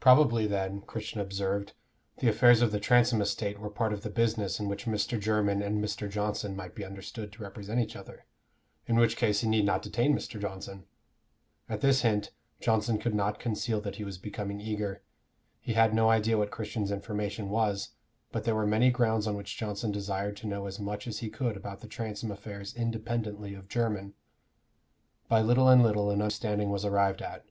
Probably 0.00 0.46
then, 0.46 0.82
Christian 0.82 1.18
observed, 1.18 1.72
the 2.18 2.28
affairs 2.28 2.60
of 2.60 2.72
the 2.72 2.78
Transome 2.78 3.22
estate 3.22 3.58
were 3.58 3.70
part 3.70 3.94
of 3.94 4.02
the 4.02 4.10
business 4.10 4.60
in 4.60 4.68
which 4.68 4.84
Mr. 4.84 5.18
Jermyn 5.18 5.62
and 5.62 5.82
Mr. 5.82 6.10
Johnson 6.10 6.54
might 6.54 6.74
be 6.74 6.84
understood 6.84 7.32
to 7.32 7.42
represent 7.42 7.80
each 7.80 7.96
other, 7.96 8.26
in 8.84 8.96
which 8.96 9.16
case 9.16 9.40
he 9.40 9.48
need 9.48 9.64
not 9.64 9.80
detain 9.80 10.14
Mr. 10.14 10.38
Johnson? 10.38 10.84
At 11.70 11.80
this 11.80 12.02
hint 12.02 12.32
Johnson 12.60 12.98
could 12.98 13.14
not 13.14 13.38
conceal 13.38 13.80
that 13.80 13.96
he 13.96 14.04
was 14.04 14.18
becoming 14.18 14.60
eager. 14.60 15.00
He 15.58 15.72
had 15.72 15.94
no 15.94 16.10
idea 16.10 16.36
what 16.36 16.50
Christian's 16.50 16.90
information 16.90 17.48
was, 17.48 17.92
but 18.32 18.44
there 18.44 18.54
were 18.54 18.66
many 18.66 18.90
grounds 18.90 19.26
on 19.26 19.36
which 19.36 19.56
Johnson 19.56 19.90
desired 19.90 20.36
to 20.36 20.46
know 20.46 20.66
as 20.66 20.78
much 20.78 21.06
as 21.06 21.20
he 21.20 21.30
could 21.30 21.56
about 21.56 21.80
the 21.80 21.88
Transome 21.88 22.30
affairs 22.30 22.74
independently 22.76 23.54
of 23.54 23.68
Jermyn. 23.70 24.12
By 25.28 25.40
little 25.40 25.70
and 25.70 25.82
little 25.82 26.10
an 26.10 26.20
understanding 26.20 26.68
was 26.68 26.84
arrived 26.84 27.22
at. 27.22 27.46